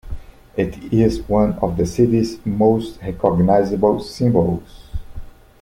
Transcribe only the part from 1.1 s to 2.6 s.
one of the city's